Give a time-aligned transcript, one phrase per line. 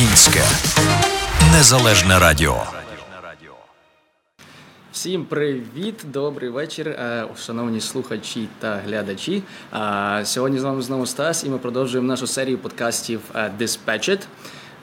[0.00, 0.40] Українське
[1.52, 2.62] незалежне радіо.
[4.92, 9.42] Всім привіт, добрий вечір, е, шановні слухачі та глядачі.
[10.24, 14.20] Сьогодні з вами знову Стас, і ми продовжуємо нашу серію подкастів е, Dispatched,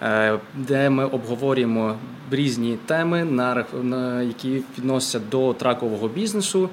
[0.01, 1.97] е, де ми обговорюємо
[2.31, 6.69] різні теми, на які відносяться до тракового бізнесу.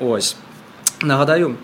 [0.00, 0.36] Ось
[1.02, 1.54] нагадаю.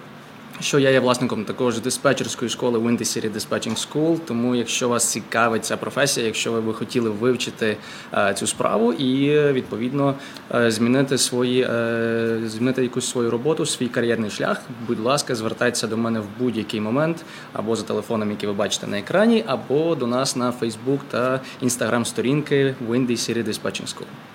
[0.60, 5.64] Що я є власником також диспетчерської школи Windy City Dispatching School, Тому, якщо вас цікавить
[5.64, 7.76] ця професія, якщо ви би хотіли вивчити
[8.14, 10.14] е, цю справу і відповідно
[10.54, 15.96] е, змінити свої е, змінити якусь свою роботу, свій кар'єрний шлях, будь ласка, звертайтеся до
[15.96, 20.36] мене в будь-який момент або за телефоном, який ви бачите на екрані, або до нас
[20.36, 24.33] на Facebook та Instagram сторінки Windy City Dispatching School.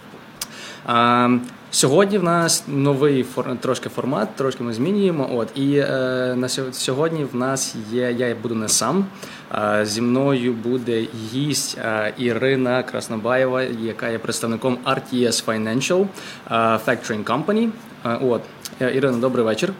[1.71, 3.25] Сьогодні в нас новий
[3.59, 5.29] трошки формат, трошки ми змінюємо.
[5.33, 8.11] От і е, на сьогодні в нас є.
[8.11, 9.05] Я буду не сам.
[9.55, 17.23] Е, зі мною буде гість е, Ірина Краснобаєва, яка є представником RTS Financial е, Factoring
[17.23, 17.69] Company.
[18.05, 18.41] Е, от
[18.81, 19.73] е, Ірина, добрий вечір.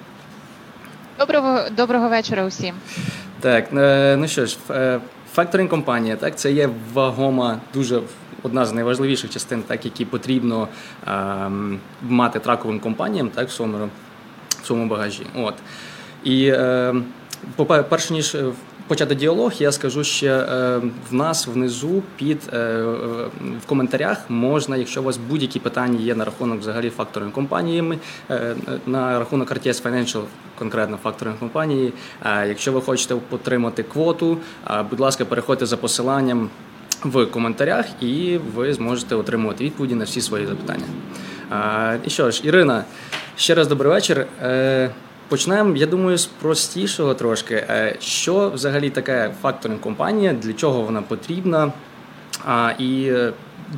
[1.19, 2.75] Доброго доброго вечора усім.
[3.39, 4.57] Так, е, ну що ж,
[5.33, 8.01] факторинг компанія, так це є вагома, дуже
[8.43, 10.67] одна з найважливіших частин, так які потрібно
[11.07, 11.11] е,
[12.01, 13.89] мати траковим компаніям, так в своєму
[14.61, 15.25] в своєму багажі.
[15.35, 15.53] От
[16.23, 16.95] і е,
[17.89, 18.35] перш ніж
[18.89, 22.83] почати діалог, я скажу ще е, в нас внизу під е,
[23.63, 27.97] в коментарях можна, якщо у вас будь-які питання є на рахунок взагалі факторинг компаніями,
[28.29, 30.21] е, на рахунок RTS Financial,
[30.59, 31.93] конкретно факторинг компанії.
[32.25, 34.37] Якщо ви хочете отримати квоту,
[34.89, 36.49] будь ласка, переходьте за посиланням
[37.03, 40.85] в коментарях, і ви зможете отримувати відповіді на всі свої запитання.
[42.05, 42.83] І що ж, Ірина,
[43.35, 44.27] ще раз добрий вечір.
[44.41, 44.89] Е,
[45.27, 47.55] почнемо, я думаю, з простішого трошки.
[47.55, 51.71] Е, що взагалі таке факторинг компанія, для чого вона потрібна?
[52.79, 53.11] І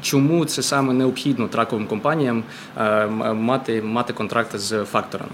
[0.02, 2.44] чому це саме необхідно траковим компаніям
[2.78, 5.32] е, мати мати контракти з факторами?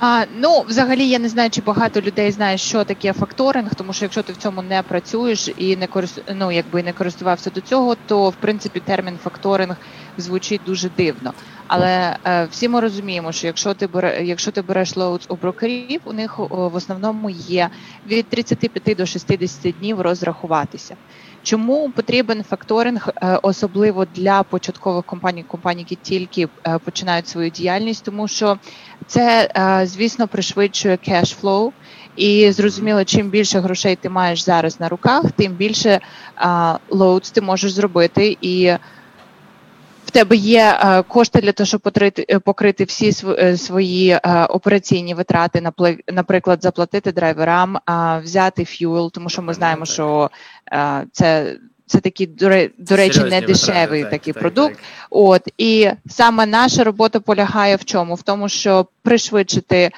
[0.00, 4.04] А, Ну, взагалі, я не знаю, чи багато людей знає, що таке факторинг, тому що
[4.04, 6.22] якщо ти в цьому не працюєш і не корист...
[6.34, 9.76] ну, якби не користувався до цього, то в принципі термін факторинг
[10.18, 11.32] звучить дуже дивно.
[11.66, 16.00] Але е, всі ми розуміємо, що якщо ти бере, якщо ти береш loads у брокерів,
[16.04, 17.70] у них в основному є
[18.06, 20.96] від 35 до 60 днів розрахуватися.
[21.48, 28.04] Чому потрібен факторинг, е, особливо для початкових компаній, компаній, які тільки е, починають свою діяльність,
[28.04, 28.58] тому що
[29.06, 31.72] це, е, звісно, пришвидшує cash flow.
[32.16, 36.00] І зрозуміло, чим більше грошей ти маєш зараз на руках, тим більше
[36.90, 38.72] loads ти можеш зробити і
[40.08, 45.14] в тебе є е, кошти для того, щоб покрити, е, покрити всі е, свої операційні
[45.14, 45.70] витрати,
[46.12, 47.78] наприклад, заплатити драйверам,
[48.22, 50.30] взяти fuel, тому що ми знаємо, що
[51.12, 51.56] це.
[51.90, 52.26] Це такий
[52.78, 54.74] до речі, не дешевий так, такий так, продукт.
[54.74, 54.84] Так.
[55.10, 58.14] От і саме наша робота полягає в чому?
[58.14, 59.90] В тому, що пришвидшити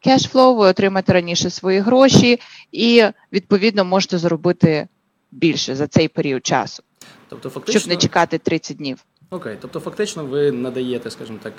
[0.00, 2.40] cash flow, ви отримати раніше свої гроші,
[2.72, 4.88] і відповідно можете зробити
[5.30, 6.82] більше за цей період часу,
[7.28, 9.04] тобто фактично щоб не чекати 30 днів.
[9.34, 11.52] Окей, тобто фактично ви надаєте, скажімо так,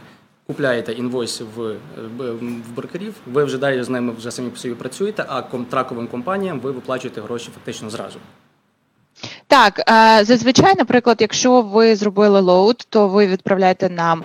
[0.47, 1.75] купляєте інвойси в
[2.17, 6.59] в брокерів, ви вже далі з ними вже самі по собі працюєте, а траковим компаніям
[6.59, 8.19] ви виплачуєте гроші фактично зразу.
[9.47, 9.81] Так,
[10.25, 14.23] зазвичай, наприклад, якщо ви зробили load, то ви відправляєте нам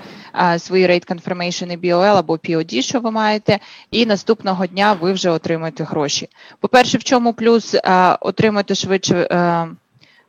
[0.59, 3.59] свої rate confirmation і BOL або POD, що ви маєте,
[3.91, 6.29] і наступного дня ви вже отримаєте гроші.
[6.61, 7.77] По-перше, в чому плюс
[8.21, 9.29] отримати швидше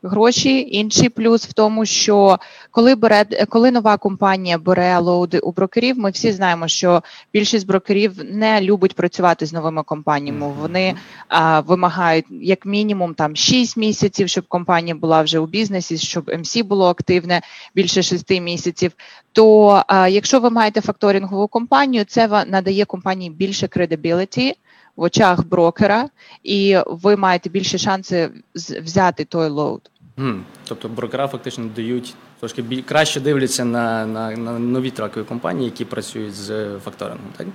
[0.03, 0.67] гроші.
[0.71, 2.39] Інший плюс в тому, що
[2.71, 7.03] коли бере коли нова компанія бере лоуди у брокерів, ми всі знаємо, що
[7.33, 10.53] більшість брокерів не любить працювати з новими компаніями.
[10.61, 10.95] Вони
[11.27, 16.57] а, вимагають як мінімум там 6 місяців, щоб компанія була вже у бізнесі, щоб МС
[16.57, 17.41] було активне
[17.75, 18.91] більше 6 місяців.
[19.33, 24.53] То а, якщо ви маєте факторингову компанію, це надає компанії більше credibility,
[24.95, 26.09] в очах брокера,
[26.43, 29.91] і ви маєте більше шанси взяти той load.
[30.17, 30.41] Mm.
[30.67, 32.81] Тобто брокера фактично дають трошки біль...
[32.81, 37.47] краще дивляться на на, на нові тракові компанії, які працюють з факторингом, так?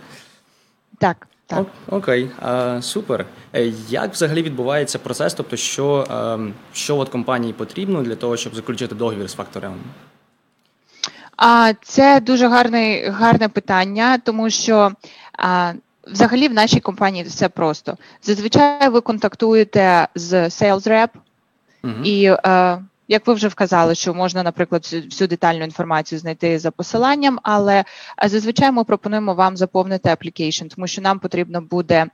[0.98, 1.26] Так.
[1.48, 1.66] Так.
[1.88, 3.26] О, окей, а, супер.
[3.54, 5.34] Е, як взагалі відбувається процес?
[5.34, 6.38] Тобто, що а,
[6.72, 9.80] що от компанії потрібно для того, щоб заключити договір з факторингом?
[11.36, 14.92] А це дуже гарне, гарне питання, тому що
[15.38, 15.72] а,
[16.06, 17.96] взагалі в нашій компанії все просто.
[18.22, 21.08] Зазвичай ви контактуєте з sales rep,
[22.04, 27.38] і е, як ви вже вказали, що можна, наприклад, всю детальну інформацію знайти за посиланням,
[27.42, 27.84] але
[28.24, 32.06] зазвичай ми пропонуємо вам заповнити application, тому що нам потрібно буде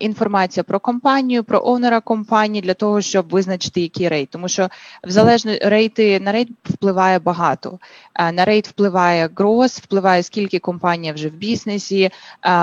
[0.00, 4.28] інформація про компанію, про оунера компанії для того, щоб визначити який рейд.
[4.30, 4.68] Тому що
[5.04, 7.78] в залежно rate и на rate впливає багато.
[8.32, 12.10] На rate впливає growth, впливає скільки компанія вже в бізнесі,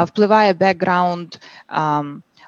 [0.06, 1.36] впливає background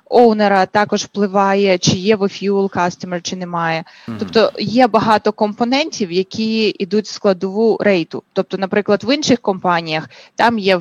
[0.09, 3.83] owner а також впливає, чи є ви fuel customer, чи немає.
[4.07, 4.15] Mm-hmm.
[4.19, 8.23] Тобто є багато компонентів, які йдуть в складову rate у.
[8.33, 10.79] Тобто, наприклад, в інших компаніях там є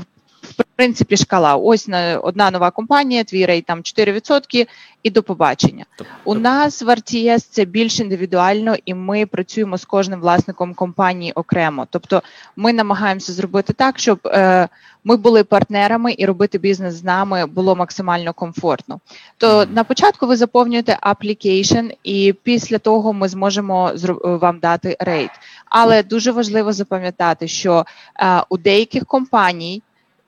[0.58, 1.56] в принципі шкала.
[1.56, 4.66] Ось на одна нова компанія, твій rate там 4%,
[5.02, 5.84] і до побачення.
[5.96, 11.32] Тобто, У нас в RTS це більш індивідуально, і ми працюємо з кожним власником компанії
[11.32, 11.86] окремо.
[11.90, 12.22] Тобто,
[12.56, 14.68] ми намагаємося зробити так, щоб е,
[15.04, 19.00] ми були партнерами і робити бізнес з нами було максимально комфортно.
[19.38, 23.92] То на початку ви заповнюєте application, і після того ми зможемо
[24.24, 25.30] вам дати рейт.
[25.66, 27.86] Але дуже важливо запам'ятати, що
[28.20, 29.82] е, у деяких компаній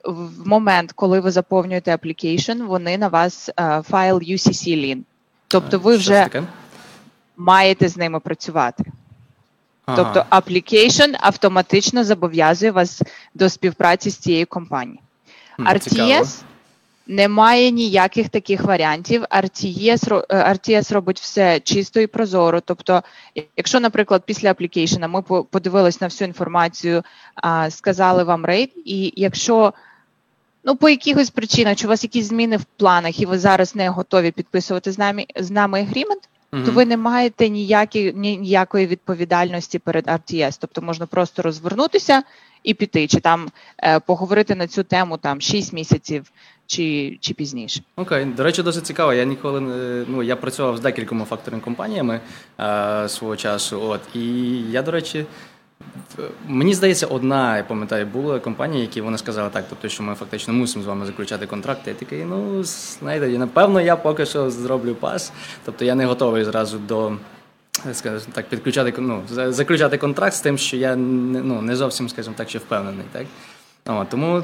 [0.05, 4.99] в момент, коли ви заповнюєте application, вони на вас uh, файл UCC lin.
[5.47, 6.29] Тобто ви вже
[7.37, 8.83] маєте з ними працювати.
[9.85, 9.97] Ага.
[9.97, 13.01] Тобто application автоматично зобов'язує вас
[13.33, 14.99] до співпраці з цією компанією.
[15.59, 16.25] RTS Цікаво.
[17.07, 19.23] немає ніяких таких варіантів.
[19.23, 22.61] RTS е, RTS робить все чисто і прозоро.
[22.61, 23.03] Тобто,
[23.57, 27.03] якщо, наприклад, після application ми подивились на всю інформацію,
[27.69, 29.73] сказали вам рейд, і якщо
[30.63, 33.89] Ну, по якихось причинах, чи у вас якісь зміни в планах, і ви зараз не
[33.89, 36.65] готові підписувати з нами з нами агрімент, mm-hmm.
[36.65, 40.57] то ви не маєте ніякі, ніякої відповідальності перед RTS.
[40.61, 42.23] Тобто можна просто розвернутися
[42.63, 43.49] і піти, чи там
[43.83, 46.31] е, поговорити на цю тему там 6 місяців
[46.65, 47.81] чи чи пізніше.
[47.95, 48.35] Окей, okay.
[48.35, 49.13] до речі, досить цікаво.
[49.13, 52.19] Я ніколи не ну я працював з декількома факторинг компаніями
[52.59, 53.81] е, свого часу.
[53.81, 54.21] От і
[54.71, 55.25] я, до речі.
[56.47, 60.53] Мені здається, одна, я пам'ятаю, була компанія, які вони сказали так, тобто, що ми фактично
[60.53, 61.87] мусимо з вами заключати контракт.
[61.87, 65.31] Я такий, ну, знаєте, напевно, я поки що зроблю пас.
[65.65, 67.13] Тобто я не готовий зразу до
[67.93, 72.49] скажімо так, підключати ну, заключати контракт з тим, що я ну, не зовсім, скажімо так,
[72.49, 73.05] ще впевнений.
[73.11, 73.25] Так?
[73.87, 74.43] О, тому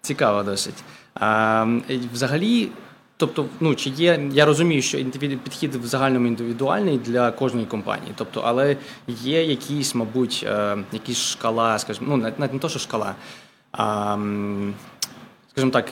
[0.00, 0.84] цікаво досить.
[1.14, 1.66] А,
[2.12, 2.70] Взагалі.
[3.16, 4.98] Тобто, ну чи є, я розумію, що
[5.44, 8.12] підхід в загальному індивідуальний для кожної компанії.
[8.16, 8.76] Тобто, але
[9.08, 13.14] є якісь, мабуть, е, якісь шкала, скажімо, ну навіть не то, що шкала,
[13.72, 14.16] а
[15.50, 15.88] скажімо так,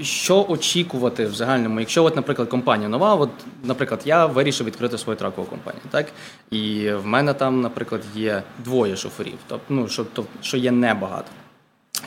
[0.00, 3.30] що очікувати в загальному, якщо, от, наприклад, компанія нова, от,
[3.64, 6.06] наприклад, я вирішив відкрити свою тракову компанію, так?
[6.50, 11.30] І в мене там, наприклад, є двоє шоферів, тобто, ну, що, тобто, що є небагато.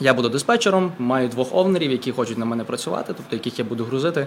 [0.00, 3.84] Я буду диспетчером, маю двох овнерів, які хочуть на мене працювати, тобто яких я буду
[3.84, 4.26] грузити.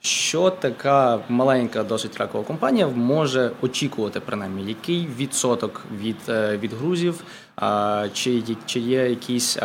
[0.00, 7.24] Що така маленька, досить ракова компанія може очікувати, принаймні, який відсоток від е, від грузів,
[8.12, 9.58] чи чи є якісь.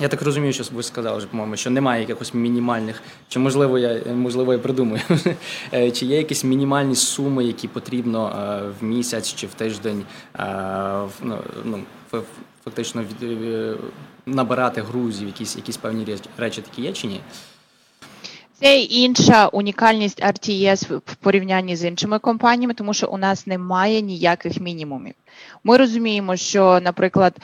[0.00, 4.14] Я так розумію, що ви сказали, вже, по-моєму, що немає якихось мінімальних, чи можливо я
[4.14, 5.02] можливо я придумаю,
[5.74, 10.04] е, чи є якісь мінімальні суми, які потрібно е, в місяць чи в тиждень
[11.22, 11.82] ну, ну,
[12.64, 13.04] фактично
[14.26, 17.20] набирати грузів, якісь якісь певні речі такі є чи ні?
[18.60, 24.60] Це інша унікальність RTS в порівнянні з іншими компаніями, тому що у нас немає ніяких
[24.60, 25.14] мінімумів.
[25.64, 27.36] Ми розуміємо, що, наприклад,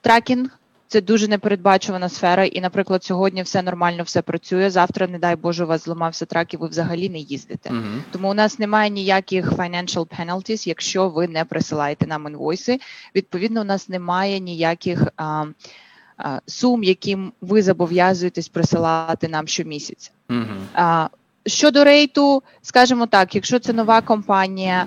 [0.00, 0.58] trucking
[0.88, 4.70] це дуже непередбачувана сфера, і, наприклад, сьогодні все нормально, все працює.
[4.70, 7.70] Завтра, не дай Боже, у вас зламався truck, і ви взагалі не їздите.
[7.70, 8.00] Uh-huh.
[8.10, 12.80] Тому у нас немає ніяких financial penalties, якщо ви не присилаєте нам інвойси.
[13.14, 15.44] Відповідно, у нас немає ніяких а,
[16.16, 20.10] а, сум, яким ви зобов'язуєтесь присилати нам щомісяця.
[20.28, 20.60] Uh-huh.
[20.74, 21.08] А,
[21.46, 24.86] Щодо rate у, скажімо так, якщо це нова компанія,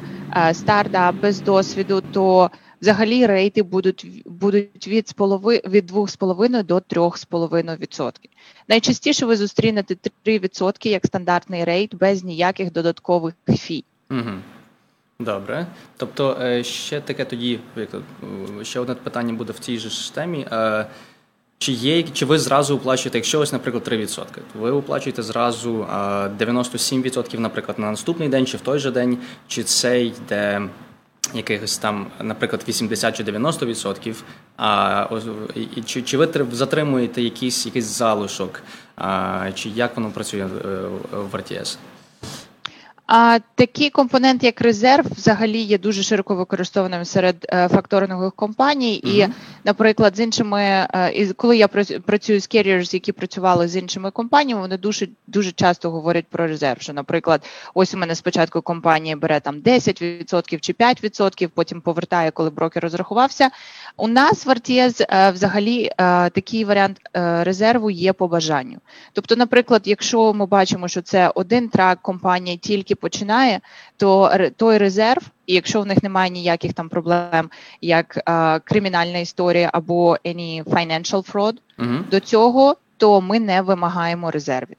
[0.54, 8.12] стартап без досвіду, то взагалі rate и будуть будуть від сполови, від 2,5 до 3,5%.
[8.68, 9.96] Найчастіше ви зустрінете
[10.26, 13.84] 3% як стандартний rate без ніяких додаткових fee.
[14.12, 14.32] Угу.
[15.20, 15.68] Добре.
[15.98, 17.90] Тобто, е, ще таке тоді, як
[18.64, 20.48] ще одне питання буде в цій же темі.
[20.52, 20.86] Е,
[21.58, 25.86] чи є, чи ви зразу оплачуєте, якщо ось, наприклад, 3%, то ви оплачуєте зразу
[26.40, 30.62] 97%, наприклад, на наступний день, чи в той же день, чи це йде
[31.34, 34.16] якихось там, наприклад, 80 чи 90%,
[34.58, 35.08] а
[35.86, 38.64] чи чи ви затримуєте якийсь якийсь залишок,
[38.96, 40.48] а, чи як воно працює е,
[41.12, 41.78] в RTS?
[43.14, 49.02] А такий компонент, як резерв, взагалі є дуже широко використовуваним серед е, факторингових компаній.
[49.06, 49.28] Mm-hmm.
[49.30, 50.62] І, наприклад, з іншими,
[50.94, 51.68] е, коли я
[52.06, 56.82] працюю з carriers, які працювали з іншими компаніями, вони дуже дуже часто говорять про резерв.
[56.82, 62.50] Що, наприклад, ось у мене спочатку компанія бере там 10% чи 5%, потім повертає, коли
[62.50, 63.50] брокер розрахувався.
[64.02, 65.90] У нас в RTS е, взагалі
[66.34, 68.78] такий варіант резерву є по бажанню.
[69.14, 73.60] Тобто, наприклад, якщо ми бачимо, що це один truck компанія тільки починає,
[73.98, 77.50] то той резерв, і якщо в них немає ніяких там проблем,
[77.82, 78.20] як
[78.64, 84.78] кримінальна історія або any financial fraud, uh до цього, то ми не вимагаємо резервів.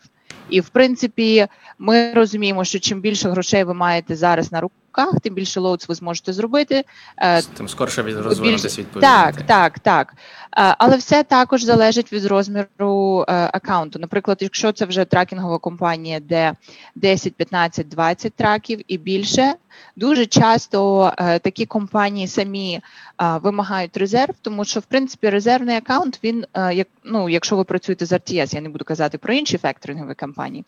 [0.50, 1.46] І в принципі,
[1.78, 4.81] ми розуміємо, що чим більше грошей ви маєте зараз на руках,
[5.22, 6.84] тим більше loads ви зможете зробити.
[7.18, 9.00] Е, тим скорше від розвернутися відповідно.
[9.10, 10.14] Так, так, так.
[10.56, 13.98] Е, але все також залежить від розміру е, аккаунту.
[13.98, 16.52] Наприклад, якщо це вже тракінгова компанія, де
[16.94, 19.54] 10, 15, 20 траків і більше,
[19.96, 22.80] дуже часто такі компанії самі
[23.18, 28.12] вимагають резерв, тому що в принципі резервний аккаунт, він як ну, якщо ви працюєте з
[28.12, 30.64] RTS, я не буду казати про інші факторингові компанії.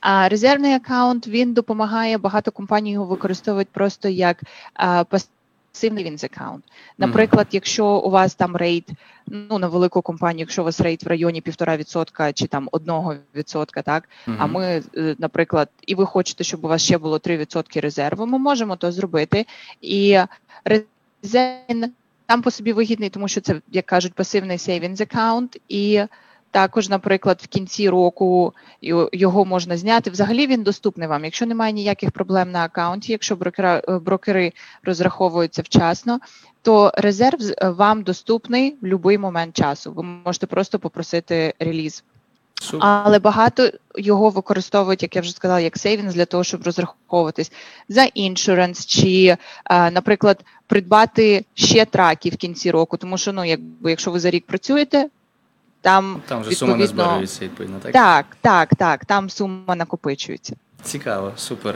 [0.00, 4.42] А резервний аккаунт він допомагає багато компаній його використовують просто як
[5.72, 6.64] пасивний savings account.
[6.98, 8.90] Наприклад, якщо у вас там rate,
[9.26, 13.14] ну на велику компанію, якщо у вас rate в районі півтора відсотка чи там одного
[13.34, 14.36] відсотка, так mm-hmm.
[14.38, 18.38] а ми, е, наприклад, і ви хочете, щоб у вас ще було 3% резерву, ми
[18.38, 19.46] можемо то зробити.
[19.80, 20.18] І
[20.64, 21.90] резерв
[22.26, 26.02] там по собі вигідний, тому що це, як кажуть, пасивний savings account, і
[26.50, 28.54] також, наприклад, в кінці року
[29.12, 30.10] його можна зняти.
[30.10, 31.24] Взагалі він доступний вам.
[31.24, 34.52] Якщо немає ніяких проблем на аккаунті, якщо брокера, е, брокери
[34.82, 36.20] розраховуються вчасно,
[36.62, 39.92] то резерв вам доступний в будь-який момент часу.
[39.92, 42.04] Ви можете просто попросити реліз.
[42.60, 42.86] Супер.
[42.86, 47.52] Але багато його використовують, як я вже сказала, як saving для того, щоб розраховуватись
[47.88, 49.36] за insurance, чи,
[49.70, 52.96] наприклад, придбати ще truck и в кінці року.
[52.96, 55.08] Тому що ну, якби якщо ви за рік працюєте,
[55.80, 57.92] там там вже сума не збираються, відповідно, так?
[57.92, 59.04] Так, так, так.
[59.04, 60.56] Там сума накопичується.
[60.82, 61.74] Цікаво, супер.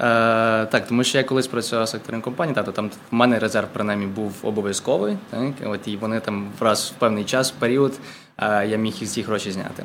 [0.00, 3.68] Е, Так, тому що я колись працював в секторній компанії, тобто там в мене резерв
[3.72, 5.16] принаймні був обов'язковий.
[5.30, 7.92] Так, от і вони там раз в певний час, в період,
[8.38, 9.84] е, я міг ці гроші зняти.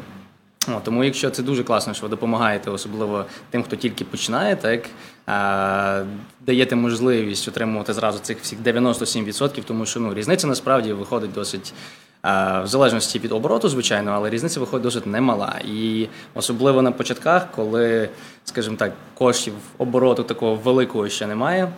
[0.67, 4.81] О, тому, якщо це дуже класно, що ви допомагаєте, особливо тим, хто тільки починає, так
[5.29, 6.05] е,
[6.41, 11.73] даєте можливість отримувати зразу цих всіх 97%, тому що ну, різниця насправді виходить досить
[12.23, 15.59] в залежності від обороту, звичайно, але різниця виходить досить немала.
[15.65, 18.09] І особливо на початках, коли,
[18.45, 21.71] скажімо так, коштів обороту такого великого ще немає.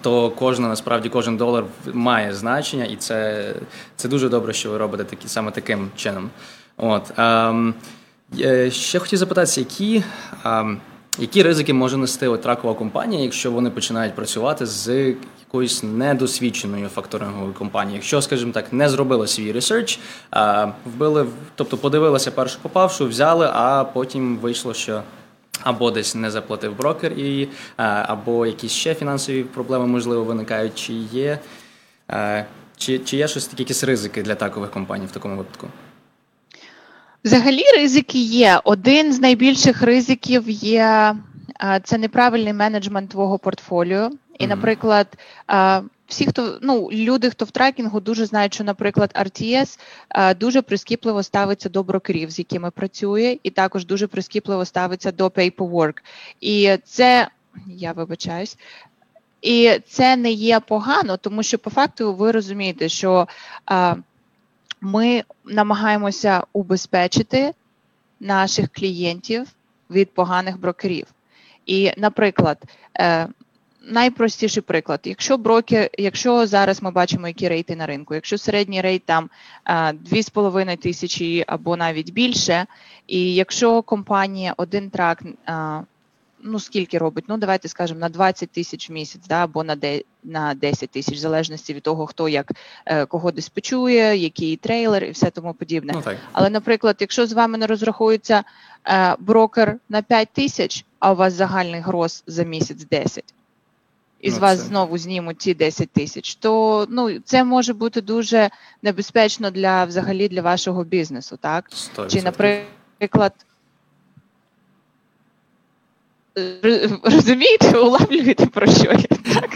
[0.00, 3.44] То кожна насправді кожен долар має значення, і це
[3.96, 6.30] це дуже добре, що ви робите такі саме таким чином.
[6.76, 7.74] От ем,
[8.70, 10.04] ще хотів запитатися, які
[10.44, 10.80] ем,
[11.18, 15.14] які ризики може нести от trucking компанія, якщо вони починають працювати з
[15.46, 17.96] якоюсь недосвідченою факторинговою компанією.
[17.96, 20.00] Якщо, скажімо так, не зробили свій research,
[20.84, 25.02] вбили, тобто подивилися першу попавшу, взяли, а потім вийшло, що.
[25.60, 31.38] Або десь не заплатив брокер, і або якісь ще фінансові проблеми, можливо, виникають, чи є
[32.76, 35.66] чи, чи є щось такі якісь ризики для такових компаній в такому випадку?
[37.24, 38.60] Взагалі, ризики є.
[38.64, 41.16] Один з найбільших ризиків є
[41.84, 44.10] це неправильний менеджмент твого портфоліо.
[44.38, 45.06] І, наприклад,
[46.06, 49.78] всі, хто ну люди, хто в трекінгу, дуже знають, що, наприклад, RTS
[50.34, 55.94] дуже прискіпливо ставиться до брокерів, з якими працює, і також дуже прискіпливо ставиться до paperwork.
[56.40, 57.28] І це
[57.66, 58.58] я вибачаюсь.
[59.42, 63.28] І це не є погано, тому що по факту ви розумієте, що
[64.82, 67.52] ми намагаємося убезпечити
[68.20, 69.48] наших клієнтів
[69.90, 71.06] від поганих брокерів.
[71.66, 72.58] І, наприклад,
[72.98, 73.28] е,
[73.82, 78.80] найпростіший приклад, якщо брокер, якщо зараз ми бачимо, які rate и на ринку, якщо середній
[78.80, 79.30] rate там
[79.66, 82.66] 2,5 тисячі або навіть більше,
[83.06, 85.22] і якщо компанія один truck.
[86.42, 87.24] Ну, скільки робить?
[87.28, 91.14] Ну, давайте скажемо на 20 тисяч в місяць, да, або на де, на 10 тисяч,
[91.14, 92.52] в залежності від того, хто як
[92.86, 95.92] е, кого dispatch ує, який трейлер і все тому подібне.
[95.96, 98.44] Ну, Але, наприклад, якщо з вами не розрахується
[98.86, 103.34] е, брокер на 5 тисяч, а у вас загальний гроз за місяць 10,
[104.20, 104.64] і з ну, вас це...
[104.64, 108.50] знову знімуть ті 10 тисяч, то ну це може бути дуже
[108.82, 112.06] небезпечно для взагалі для вашого бізнесу, так 100%.
[112.08, 113.32] чи, наприклад,
[117.02, 119.50] розумієте, улавлюєте про що я так?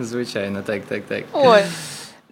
[0.00, 1.24] Звичайно, так, так, так.
[1.32, 1.62] Ой.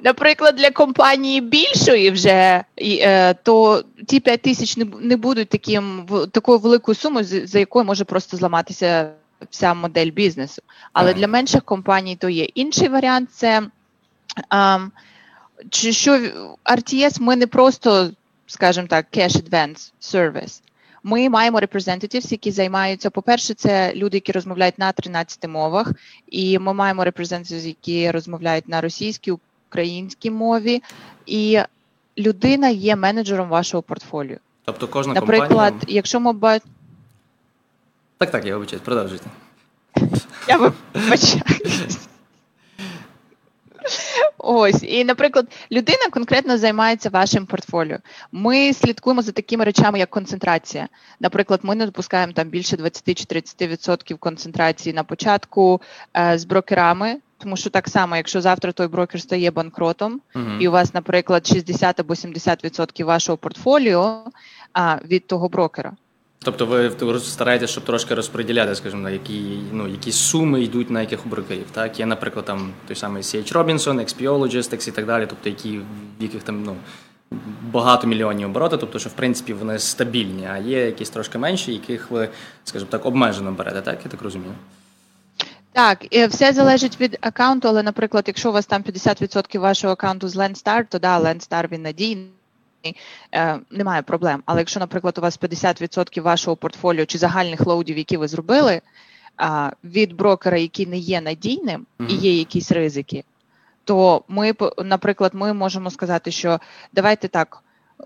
[0.02, 6.94] Наприклад, для компанії більшої вже е, то ті 5 тисяч не будуть таким такою великою
[6.94, 9.10] сумою, за якою може просто зламатися
[9.50, 10.62] вся модель бізнесу.
[10.92, 11.18] Але ага.
[11.18, 13.62] для менших компаній то є інший варіант це
[15.70, 16.20] що
[16.64, 18.10] RTS ми не просто,
[18.46, 20.60] скажімо так, cash advance service.
[21.06, 23.10] Ми маємо representatives, які займаються.
[23.10, 25.92] По-перше, це люди, які розмовляють на 13 мовах,
[26.26, 29.32] і ми маємо representatives, які розмовляють на російській,
[29.68, 30.82] українській мові,
[31.26, 31.60] і
[32.18, 34.36] людина є менеджером вашого портфоліо.
[34.64, 35.96] Тобто кожна Наприклад, компанія...
[35.96, 36.58] якщо ми ба...
[38.18, 39.26] Так, так, я вибачаюсь, продовжуйте.
[40.48, 41.42] Я вибачаю.
[44.46, 47.98] Ось, і, наприклад, людина конкретно займається вашим портфоліо.
[48.32, 50.88] Ми слідкуємо за такими речами, як концентрація.
[51.20, 55.80] Наприклад, ми не допускаємо там більше 20 чи 30% концентрації на початку
[56.16, 57.16] е, з брокерами.
[57.38, 60.58] Тому що так само, якщо завтра той брокер стає банкротом, uh-huh.
[60.58, 64.24] і у вас, наприклад, 60 або 70% вашого портфоліо
[64.72, 65.92] а, від того брокера.
[66.44, 71.66] Тобто ви стараєтесь, щоб трошки розподіляти, скажімо, які ну, які суми йдуть на яких брокерів.
[71.72, 72.00] Так?
[72.00, 75.78] Є, наприклад, там той самий CH Robinson, XPO Logistics і так далі, тобто які,
[76.18, 76.76] в яких там ну,
[77.72, 82.10] багато мільйонів обороти, тобто, що в принципі вони стабільні, а є якісь трошки менші, яких
[82.10, 82.28] ви,
[82.64, 83.98] скажімо так, обмежено берете, так?
[84.04, 84.52] Я так розумію.
[85.72, 90.36] Так, все залежить від аккаунту, але, наприклад, якщо у вас там 50% вашого аккаунту з
[90.36, 92.30] Landstar, то да, Landstar він надійний.
[93.34, 94.42] Е, немає проблем.
[94.46, 98.80] Але якщо, наприклад, у вас 50% вашого портфоліо чи загальних лоудів, які ви зробили,
[99.84, 102.08] від брокера, який не є надійним, mm-hmm.
[102.08, 103.24] і є якісь ризики,
[103.84, 106.60] то ми, наприклад, ми можемо сказати, що
[106.92, 107.60] давайте так.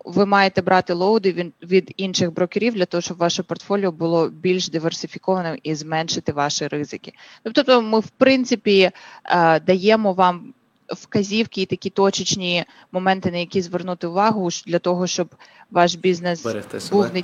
[0.04, 4.68] Ви маєте брати лоуди від, від інших брокерів для того, щоб ваше портфоліо було більш
[4.68, 7.12] диверсифікованим і зменшити ваші ризики.
[7.42, 8.90] Тобто, ми в принципі
[9.24, 10.54] е, даємо вам
[10.88, 15.28] вказівки і такі точечні моменти, на які звернути увагу для того, щоб
[15.70, 17.22] ваш бізнес Берегти був не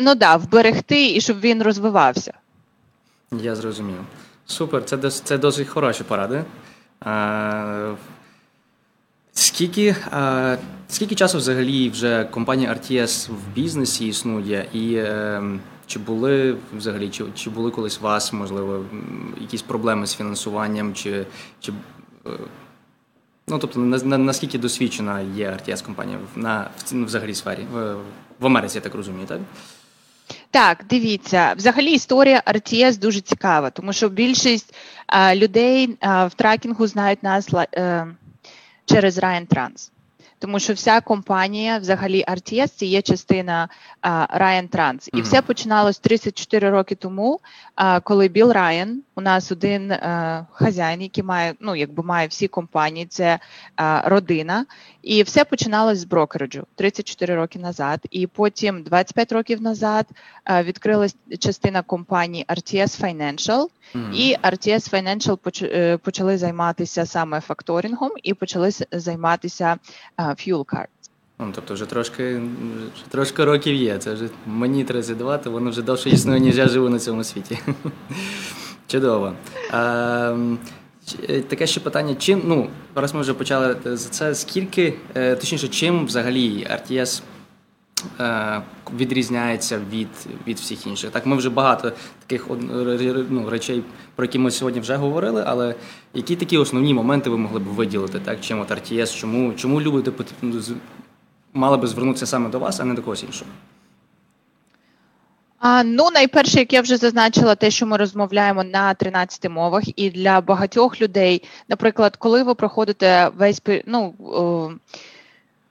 [0.00, 2.32] ну да, вберегти і щоб він розвивався.
[3.42, 3.98] Я зрозумів.
[4.46, 6.44] Супер, це це досить хороші поради.
[7.00, 7.94] А,
[9.36, 10.56] Скільки а,
[10.88, 15.42] скільки часу взагалі вже компанія RTS в бізнесі існує, і е,
[15.86, 18.84] чи були взагалі, чи чи були колись у вас, можливо,
[19.40, 21.26] якісь проблеми з фінансуванням, чи
[21.60, 21.72] чи
[23.48, 27.96] ну, тобто, наскільки досвідчена є rts компанія на в взагалі сфері в,
[28.40, 29.40] в Америці, я так розумію, так?
[30.50, 34.74] Так, дивіться, взагалі історія RTS дуже цікава, тому що більшість
[35.06, 38.06] а, людей а, в тракінгу знають нас а, е,
[38.86, 39.90] через Ryan Trans
[40.44, 43.68] тому що вся компанія, взагалі, RTS це є частина
[44.38, 45.08] Ryan Trans.
[45.12, 45.22] І mm-hmm.
[45.22, 47.40] все починалось 34 роки тому,
[47.76, 52.48] uh, коли Біл Райан, у нас один uh, хазяїн, який має, ну якби має всі
[52.48, 53.38] компанії, це
[54.04, 54.66] родина,
[55.02, 58.00] і все починалось з брокереджу 34 роки назад.
[58.10, 60.06] І потім 25 років назад
[60.62, 64.12] відкрилась частина компанії RTS Financial, mm-hmm.
[64.12, 69.76] і RTS Financial е, почали займатися саме факторингом і почали займатися
[70.34, 70.86] fuel cards.
[71.38, 72.40] Ну, тобто вже трошки
[72.94, 73.98] вже трошки років є.
[73.98, 77.58] Це вже мені 32, то воно вже довше існує, ніж я живу на цьому світі.
[78.86, 79.32] Чудово.
[79.70, 80.36] А,
[81.48, 86.06] Таке ще питання: чим, ну, раз ми вже почали за це, скільки, е, точніше, чим
[86.06, 87.33] взагалі RTS Е,
[88.96, 90.08] відрізняється від
[90.46, 91.10] від всіх інших.
[91.10, 91.92] Так, ми вже багато
[92.26, 92.46] таких
[93.30, 93.82] ну, речей,
[94.16, 95.74] про які ми сьогодні вже говорили, але
[96.14, 98.20] які такі основні моменти ви могли б виділити?
[98.24, 100.12] Так, чим от RTS, чому чому люди
[100.42, 100.62] ну,
[101.54, 103.50] мали би звернутися саме до вас, а не до когось іншого?
[105.66, 110.10] А, Ну, найперше, як я вже зазначила, те, що ми розмовляємо на 13 мовах, і
[110.10, 114.14] для багатьох людей, наприклад, коли ви проходите весь ну,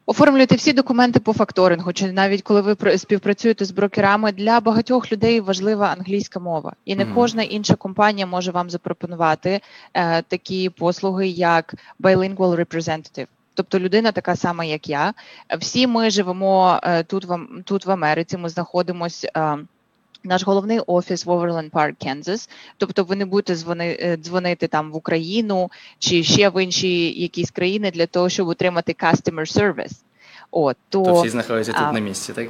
[0.06, 5.40] Оформлюєте всі документи по факторингу, чи навіть коли ви співпрацюєте з брокерами, для багатьох людей
[5.40, 9.62] важлива англійська мова, і не кожна інша компанія може вам запропонувати
[9.94, 13.28] е, такі послуги, як bilingual representative.
[13.54, 15.14] Тобто людина така сама, як я.
[15.60, 18.38] Всі ми живемо е, тут в тут в Америці.
[18.38, 19.32] Ми знаходимося.
[19.38, 19.58] Е,
[20.24, 22.50] наш головний офіс в Оверленд Парк, Кензас.
[22.78, 27.52] Тобто, ви не будете дзвони, е, дзвонити там в Україну чи ще в інші якісь
[27.52, 29.94] країни для того, щоб отримати customer service.
[30.52, 32.50] От, то, то всі знаходяться а, тут на місці, так?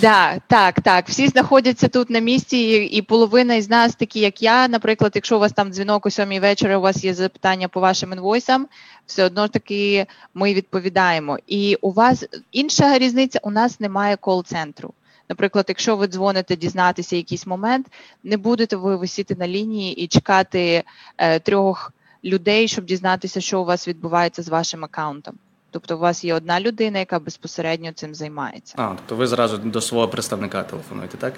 [0.00, 1.08] Да, так, так.
[1.08, 5.36] Всі знаходяться тут на місці, і, і половина із нас, такі як я, наприклад, якщо
[5.36, 8.66] у вас там дзвінок о сьомій вечора, у вас є запитання по вашим інвойсам,
[9.06, 11.38] все одно таки ми відповідаємо.
[11.46, 14.94] І у вас інша різниця, у нас немає кол-центру.
[15.32, 17.86] Наприклад, якщо ви дзвоните дізнатися якийсь момент,
[18.24, 20.84] не будете ви висіти на лінії і чекати
[21.18, 21.92] е, трьох
[22.24, 25.34] людей, щоб дізнатися, що у вас відбувається з вашим аккаунтом.
[25.70, 28.74] Тобто, у вас є одна людина, яка безпосередньо цим займається.
[28.78, 31.34] А, тобто ви зразу до свого представника телефонуєте, так?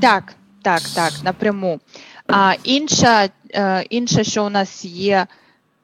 [0.00, 0.34] Так.
[0.62, 1.80] так, так, напряму.
[2.28, 5.26] А інша, е, інше, що у нас є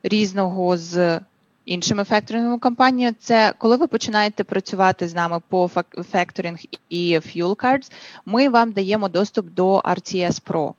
[0.03, 1.21] різного з
[1.65, 5.71] іншими фекторинговими компаніями, це коли ви починаєте працювати з нами по
[6.11, 7.93] фекторинг і Fuel Cards,
[8.27, 10.75] ми вам даємо доступ до RTS Pro.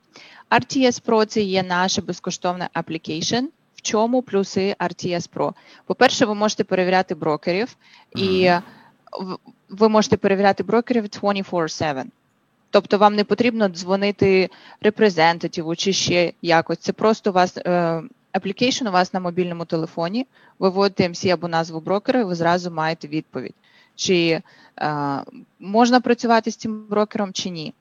[0.51, 3.43] RTS Pro це є наше безкоштовне application.
[3.75, 5.53] В чому плюси RTS Pro?
[5.85, 7.75] По-перше, ви можете перевіряти брокерів,
[8.15, 8.51] і
[9.69, 12.03] ви можете перевіряти брокерів 24-7.
[12.69, 14.49] Тобто вам не потрібно дзвонити
[14.81, 16.77] representative у чи ще якось.
[16.77, 17.57] Це просто у вас
[18.33, 20.27] application у вас на мобільному телефоні,
[20.59, 23.55] ви вводите MC або назву брокера, і ви зразу маєте відповідь,
[23.95, 24.41] чи
[24.81, 25.19] е,
[25.59, 27.73] можна працювати з цим брокером чи ні.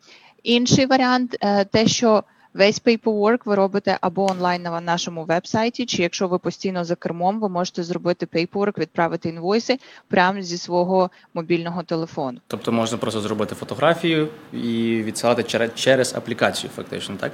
[0.43, 6.03] Інший варіант е, те, що весь paperwork ви робите або онлайн на нашому веб-сайті, чи
[6.03, 11.83] якщо ви постійно за кермом, ви можете зробити paperwork, відправити інвойси прямо зі свого мобільного
[11.83, 12.39] телефону.
[12.47, 17.33] Тобто можна просто зробити фотографію і відсилати через, через аплікацію, фактично, так?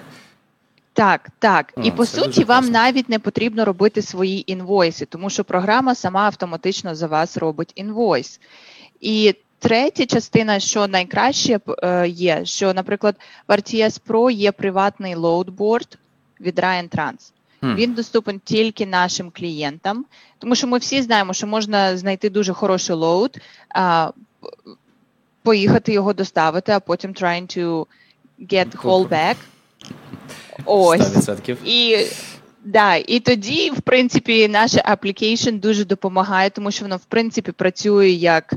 [0.99, 1.73] Так, так.
[1.77, 2.73] О, і по суті, вам класно.
[2.73, 8.41] навіть не потрібно робити свої інвойси, тому що програма сама автоматично за вас робить інвойс.
[9.01, 13.17] І третя частина, що найкраще е, є, що, наприклад,
[13.49, 15.99] в RTS Pro є приватний load board
[16.41, 17.33] від Ryan Trans.
[17.63, 17.75] Hmm.
[17.75, 20.05] Він доступен тільки нашим клієнтам,
[20.39, 23.39] тому що ми всі знаємо, що можна знайти дуже хороший load,
[23.69, 24.11] а,
[25.43, 27.87] поїхати його доставити, а потім trying to
[28.41, 29.37] get whole back.
[30.65, 31.57] Ось 100%.
[31.65, 32.07] і
[32.65, 38.09] да, і тоді, в принципі, наша application дуже допомагає, тому що воно в принципі працює
[38.09, 38.55] як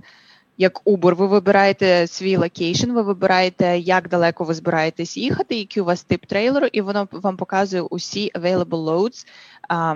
[0.58, 1.16] як Uber.
[1.16, 6.26] Ви вибираєте свій location, ви вибираєте, як далеко ви збираєтесь їхати, який у вас тип
[6.26, 9.28] трейлеру, і воно вам показує усі available loads
[9.68, 9.94] а,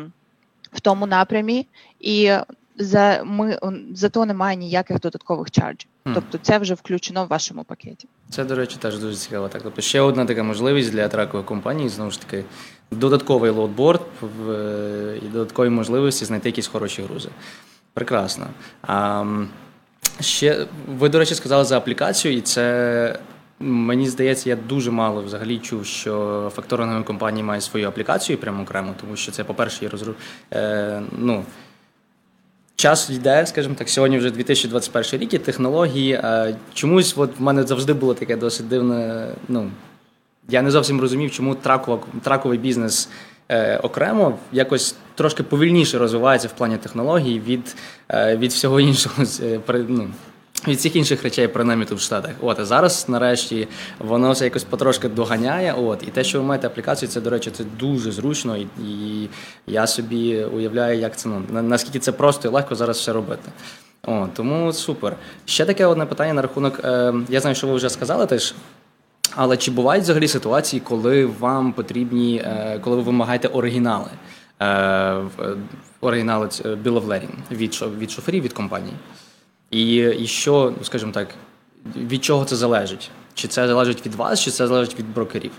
[0.72, 1.68] в тому напрямі.
[2.00, 2.32] І
[2.78, 3.60] за ми
[3.94, 5.90] зато немає ніяких додаткових charge ів.
[6.06, 6.14] Mm.
[6.14, 8.08] Тобто це вже включено в вашому пакеті.
[8.30, 9.48] Це, до речі, теж дуже цікаво.
[9.48, 12.44] Так, тобто ще одна така можливість для тракових компаній, знову ж таки,
[12.92, 14.02] додатковий load board
[15.24, 17.30] і додаткові можливості знайти якісь хороші грузи.
[17.94, 18.48] Прекрасно.
[18.82, 19.26] А,
[20.20, 23.20] Ще ви, до речі, сказали за аплікацію, і це.
[23.60, 28.94] Мені здається, я дуже мало взагалі чув, що факторингові компанії мають свою аплікацію прямо окремо,
[29.02, 30.14] тому що це, по-перше, є розру...
[30.54, 31.44] е, ну,
[32.86, 36.14] Час йде, скажімо так, сьогодні вже 2021 рік і технології.
[36.14, 39.28] Е, чомусь от в мене завжди було таке досить дивне.
[39.48, 39.72] Ну
[40.50, 43.10] я не зовсім розумів, чому тракова, траковий бізнес
[43.50, 47.76] е, окремо якось трошки повільніше розвивається в плані технологій від
[48.10, 49.24] е, від всього іншого.
[49.42, 50.08] Е, ну,
[50.68, 52.32] від всіх інших речей, принаймні тут в Штатах.
[52.42, 53.68] От, а зараз, нарешті,
[54.00, 55.74] воно все якось потрошки доганяє.
[55.74, 59.30] От, І те, що ви маєте аплікацію, це, до речі, це дуже зручно, і, і
[59.68, 63.52] я собі уявляю, як це ну, наскільки це просто і легко зараз все робити.
[64.08, 65.16] О, Тому супер.
[65.46, 66.80] Ще таке одне питання на рахунок.
[66.84, 68.56] Е, я знаю, що ви вже сказали теж.
[69.36, 74.10] Але чи бувають взагалі ситуації, коли вам потрібні, е, коли ви вимагаєте оригінали?
[74.62, 75.22] Е,
[76.02, 78.94] оригінали Bill of Lading від від шоферів від компанії?
[79.72, 81.36] І і що, скажімо так,
[81.96, 83.12] від чого це залежить?
[83.34, 85.52] Чи це залежить від вас, чи це залежить від брокерів?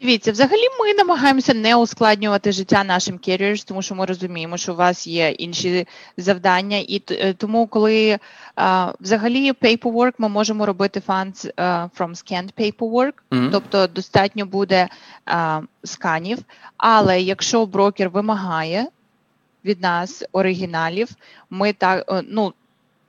[0.00, 4.76] Дивіться, взагалі ми намагаємося не ускладнювати життя нашим carriers, тому що ми розуміємо, що у
[4.76, 8.18] вас є інші завдання, і е, тому, коли
[8.56, 13.50] а, взагалі paperwork ми можемо робити funds uh, from scanned paperwork, mm-hmm.
[13.52, 14.88] тобто достатньо буде
[15.26, 16.38] а, сканів.
[16.76, 18.86] Але якщо брокер вимагає
[19.64, 21.08] від нас оригіналів,
[21.50, 22.52] ми так ну.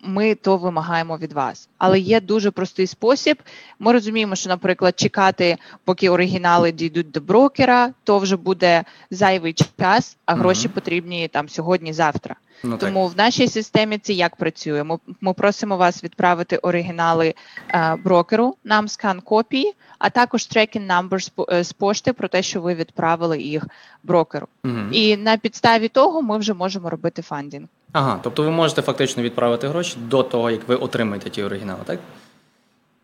[0.01, 3.43] Ми то вимагаємо від вас, але є дуже простий спосіб.
[3.79, 10.17] Ми розуміємо, що, наприклад, чекати, поки оригінали дійдуть до брокера, то вже буде зайвий час,
[10.25, 10.71] а гроші mm-hmm.
[10.71, 12.35] потрібні там сьогодні-завтра.
[12.63, 13.15] Ну, Тому так.
[13.15, 14.83] в нашій системі це як працює.
[14.83, 17.33] Ми, ми просимо вас відправити оригінали
[17.69, 22.61] е, брокеру, нам скан копії, а також tracking number е, з пошти про те, що
[22.61, 23.67] ви відправили їх
[24.03, 24.47] брокеру.
[24.63, 24.77] Угу.
[24.91, 27.67] І на підставі того ми вже можемо робити funding.
[27.91, 31.99] Ага, тобто ви можете фактично відправити гроші до того, як ви отримаєте ті оригінали, так?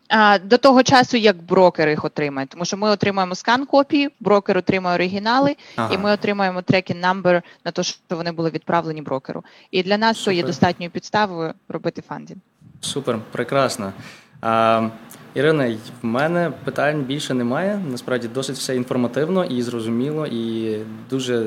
[0.08, 4.58] А, До того часу, як брокер їх отримає, тому що ми отримаємо скан копії, брокер
[4.58, 5.94] отримає оригінали, ага.
[5.94, 9.44] і ми отримаємо tracking number на те, що вони були відправлені брокеру.
[9.70, 12.40] І для нас то є достатньою підставою робити funding.
[12.80, 13.92] Супер, прекрасно.
[14.40, 14.88] А,
[15.34, 17.80] Ірина, в мене питань більше немає.
[17.90, 20.76] Насправді досить все інформативно і зрозуміло, і
[21.10, 21.46] дуже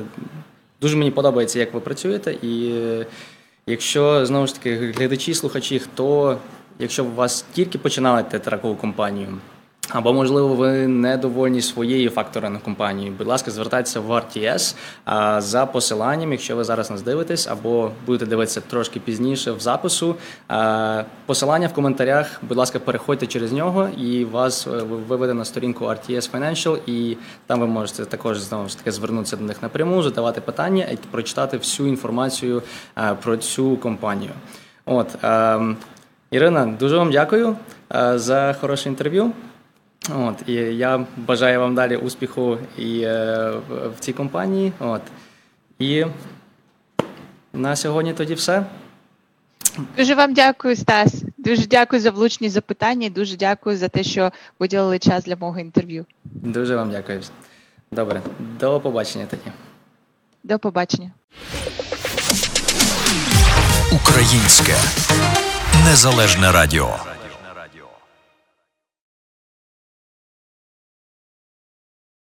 [0.82, 2.32] дуже мені подобається, як ви працюєте.
[2.32, 2.74] І
[3.68, 6.38] якщо знову ж таки глядачі, слухачі, хто,
[6.80, 9.38] якщо у вас тільки починали тракову компанію,
[9.92, 13.16] Або, можливо, ви недовольні своєю факторинг компанією.
[13.18, 14.76] Будь ласка, звертайтеся в RTS
[15.42, 20.16] за посиланням, якщо ви зараз нас дивитесь, або будете дивитися трошки пізніше в запису.
[21.26, 24.70] Посилання в коментарях, будь ласка, переходьте через нього, і вас е,
[25.08, 29.44] виведе на сторінку RTS Financial, і там ви можете також знову ж таки звернутися до
[29.44, 32.62] них напряму, задавати питання і прочитати всю інформацію
[33.24, 34.32] про цю компанію.
[34.86, 35.78] От ем,
[36.32, 37.56] Ірина, дуже вам дякую
[37.96, 39.32] е, за хороше інтерв'ю.
[40.16, 44.72] От, і я бажаю вам далі успіху і е, в- в цій компанії.
[44.80, 45.02] От.
[45.80, 46.06] І
[47.54, 48.66] на сьогодні тоді все.
[49.98, 51.24] Дуже вам дякую, Стас.
[51.38, 53.08] Дуже дякую за влучні запитання.
[53.08, 56.06] і Дуже дякую за те, що виділили час для мого інтерв'ю.
[56.26, 57.22] Дуже вам дякую.
[57.92, 58.22] Добре,
[58.60, 59.52] до побачення тоді.
[60.44, 61.12] До побачення.
[63.92, 64.74] Українське
[65.86, 66.96] незалежне радіо.